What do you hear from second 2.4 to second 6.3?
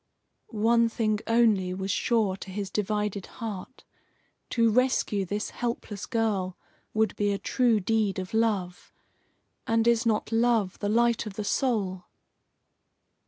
his divided heart to rescue this helpless